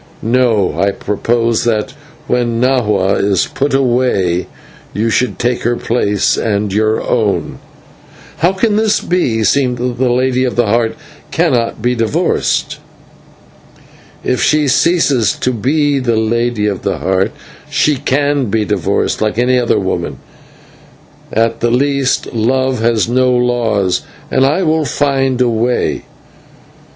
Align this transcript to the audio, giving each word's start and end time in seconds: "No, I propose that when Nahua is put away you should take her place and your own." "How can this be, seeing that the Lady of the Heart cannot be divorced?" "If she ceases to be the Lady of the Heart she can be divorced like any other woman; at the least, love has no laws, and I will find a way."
"No, 0.23 0.73
I 0.81 0.89
propose 0.89 1.63
that 1.63 1.93
when 2.25 2.59
Nahua 2.59 3.23
is 3.23 3.45
put 3.53 3.71
away 3.75 4.47
you 4.95 5.11
should 5.11 5.37
take 5.37 5.61
her 5.61 5.75
place 5.75 6.37
and 6.37 6.73
your 6.73 6.99
own." 7.07 7.59
"How 8.37 8.51
can 8.51 8.77
this 8.77 8.99
be, 8.99 9.43
seeing 9.43 9.75
that 9.75 9.99
the 9.99 10.09
Lady 10.11 10.43
of 10.43 10.55
the 10.55 10.65
Heart 10.65 10.95
cannot 11.29 11.83
be 11.83 11.93
divorced?" 11.93 12.79
"If 14.23 14.41
she 14.41 14.67
ceases 14.67 15.33
to 15.33 15.53
be 15.53 15.99
the 15.99 16.17
Lady 16.17 16.65
of 16.65 16.81
the 16.81 16.97
Heart 16.97 17.31
she 17.69 17.97
can 17.97 18.45
be 18.45 18.65
divorced 18.65 19.21
like 19.21 19.37
any 19.37 19.59
other 19.59 19.77
woman; 19.77 20.17
at 21.31 21.59
the 21.59 21.69
least, 21.69 22.33
love 22.33 22.79
has 22.79 23.07
no 23.07 23.29
laws, 23.31 24.01
and 24.31 24.47
I 24.47 24.63
will 24.63 24.83
find 24.83 25.39
a 25.41 25.49
way." 25.49 26.05